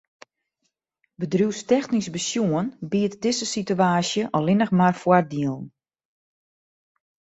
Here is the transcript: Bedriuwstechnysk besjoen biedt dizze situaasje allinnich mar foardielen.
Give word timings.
Bedriuwstechnysk 1.19 2.11
besjoen 2.15 2.67
biedt 2.91 3.19
dizze 3.23 3.47
situaasje 3.55 4.23
allinnich 4.37 4.71
mar 4.79 4.95
foardielen. 5.01 5.65